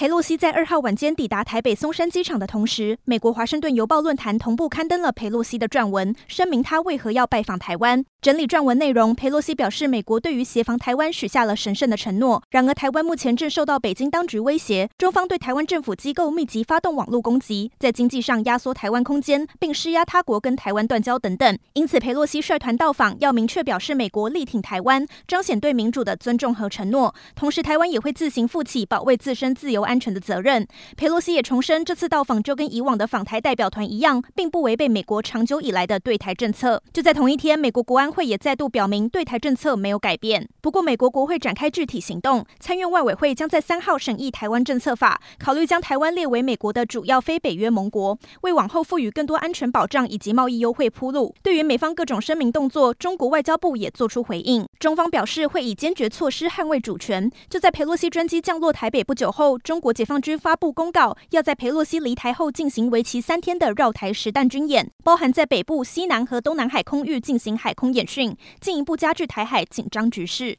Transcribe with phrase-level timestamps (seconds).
[0.00, 8.02] 裴洛西在二号晚间抵达台北松山机场的同时，美国华盛顿邮报论坛同步刊登了裴洛西的撰文，声明他为何要拜访台湾。
[8.22, 12.42] 整理撰文内容，裴洛西表示，美国对于协防台湾许下了神圣的承诺。
[12.50, 21.58] 然而，台湾目前正受到北京当局威胁，中方对台湾政府机构密集发动网络攻击，在经济上压缩台湾空间，并施压他国跟台湾断交等等。
[21.74, 27.14] 因此，裴洛西率团到访，要明确表示美国力挺台湾，彰显对民主的尊重和承诺。
[27.34, 30.64] 同时，台湾也会自行负起保卫自身自由安全的责任。
[30.96, 36.82] 佩洛西也重申，这次到访就跟以往的访台代表团一样，并不违背美国长久以来的对台政策。
[36.92, 38.10] 就在同一天，美国国安。
[38.10, 40.48] 会也再度表明对台政策没有改变。
[40.60, 51.34] 不过，美国国会展开具体行动，参院外委会将在三号审议台湾政策法，考虑将台湾列为美国的主要非北约盟国，为往后赋予更多安全保障以及贸易优惠铺路。
[51.42, 54.66] 对于美方各种声明动作，中国外交部也做出回应。
[54.80, 57.30] 中方表示会以坚决措施捍卫主权。
[57.48, 67.90] 就在佩洛西专机降落台北不久后，中国解放军发布公告，要在裴洛西离台后进行为期三天的绕台实弹军演，包含在北部、西南和东南海空域进行海空。
[67.92, 70.58] 演训进一步加剧台海紧张局势。